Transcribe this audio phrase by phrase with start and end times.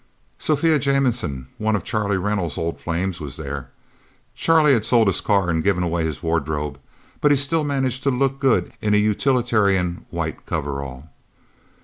[0.39, 3.69] Sophia Jameson, one of Charlie Reynolds' old flames, was there.
[4.33, 6.79] Charlie had sold his car and given away his wardrobe,
[7.19, 11.09] but he still managed to look good in a utilitarian white coverall.